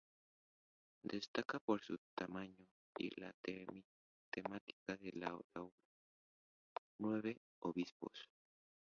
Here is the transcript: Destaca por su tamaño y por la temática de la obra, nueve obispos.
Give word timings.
Destaca 1.03 1.59
por 1.59 1.79
su 1.83 1.95
tamaño 2.15 2.65
y 2.97 3.09
por 3.11 3.19
la 3.19 3.35
temática 4.31 4.97
de 4.99 5.11
la 5.13 5.35
obra, 5.35 5.69
nueve 6.97 7.37
obispos. 7.59 8.27